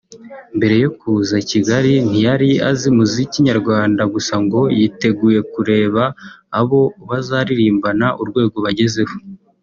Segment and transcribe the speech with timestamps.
[0.57, 6.03] Mbere yo kuza i Kigali ntiyari azi umuziki nyarwanda gusa ngo yiteguye kureba
[6.59, 9.13] abo bazaririmbana urwego bagezeho